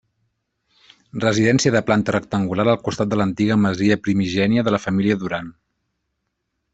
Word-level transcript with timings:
Residència 1.23 1.73
de 1.75 1.81
planta 1.89 2.15
rectangular 2.15 2.65
al 2.73 2.79
costat 2.89 3.11
de 3.13 3.19
l'antiga 3.21 3.59
masia 3.65 3.99
primigènia 4.07 4.65
de 4.69 4.73
la 4.77 4.81
família 4.89 5.19
Duran. 5.25 5.53